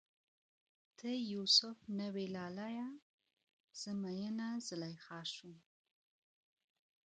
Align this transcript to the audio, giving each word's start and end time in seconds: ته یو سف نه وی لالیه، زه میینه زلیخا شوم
ته 0.97 1.09
یو 1.33 1.43
سف 1.57 1.77
نه 1.97 2.07
وی 2.13 2.27
لالیه، 2.35 2.87
زه 3.79 3.89
میینه 4.01 4.49
زلیخا 4.67 5.19
شوم 5.33 5.55